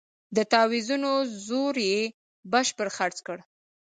د 0.35 0.37
تاویزونو 0.53 1.11
زور 1.47 1.75
یې 1.89 1.99
بشپړ 2.51 2.87
خرڅ 2.97 3.17
کړ. 3.27 3.37